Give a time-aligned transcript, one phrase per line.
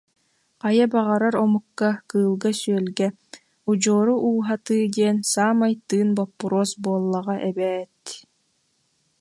[0.61, 3.07] Хайа баҕарар омукка, кыылга-сүөлгэ
[3.69, 8.03] удьуору ууһатыы диэн саамай тыын боппуруос буоллаҕа эбээт